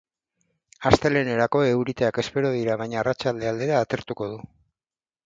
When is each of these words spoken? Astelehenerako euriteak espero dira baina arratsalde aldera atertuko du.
Astelehenerako 0.89 1.61
euriteak 1.65 2.19
espero 2.23 2.53
dira 2.55 2.79
baina 2.83 2.99
arratsalde 3.03 3.51
aldera 3.53 3.77
atertuko 3.83 4.31
du. 4.33 4.41